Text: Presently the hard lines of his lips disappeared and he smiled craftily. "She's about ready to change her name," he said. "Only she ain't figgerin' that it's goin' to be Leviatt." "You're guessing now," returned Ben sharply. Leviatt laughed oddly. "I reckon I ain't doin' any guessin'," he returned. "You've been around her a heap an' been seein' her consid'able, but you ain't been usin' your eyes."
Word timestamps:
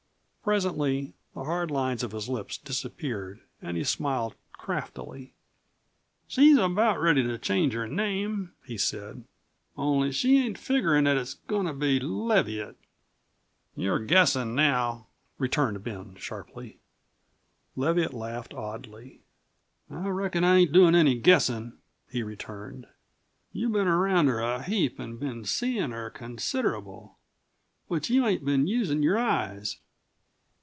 Presently 0.43 1.13
the 1.35 1.43
hard 1.43 1.69
lines 1.69 2.01
of 2.03 2.11
his 2.13 2.27
lips 2.27 2.57
disappeared 2.57 3.41
and 3.61 3.77
he 3.77 3.83
smiled 3.83 4.33
craftily. 4.53 5.33
"She's 6.27 6.57
about 6.57 6.99
ready 6.99 7.21
to 7.21 7.37
change 7.37 7.73
her 7.73 7.87
name," 7.87 8.51
he 8.65 8.75
said. 8.75 9.23
"Only 9.77 10.11
she 10.11 10.39
ain't 10.39 10.57
figgerin' 10.57 11.03
that 11.05 11.15
it's 11.15 11.35
goin' 11.35 11.67
to 11.67 11.73
be 11.73 11.99
Leviatt." 11.99 12.75
"You're 13.75 13.99
guessing 14.03 14.55
now," 14.55 15.05
returned 15.37 15.83
Ben 15.83 16.15
sharply. 16.15 16.79
Leviatt 17.75 18.11
laughed 18.11 18.53
oddly. 18.55 19.21
"I 19.91 20.09
reckon 20.09 20.43
I 20.43 20.55
ain't 20.57 20.71
doin' 20.73 20.95
any 20.95 21.19
guessin'," 21.19 21.77
he 22.09 22.23
returned. 22.23 22.87
"You've 23.53 23.73
been 23.73 23.87
around 23.87 24.25
her 24.25 24.39
a 24.39 24.63
heap 24.63 24.99
an' 24.99 25.17
been 25.17 25.45
seein' 25.45 25.91
her 25.91 26.09
consid'able, 26.09 27.19
but 27.87 28.09
you 28.09 28.25
ain't 28.25 28.43
been 28.43 28.65
usin' 28.65 29.03
your 29.03 29.19
eyes." 29.19 29.77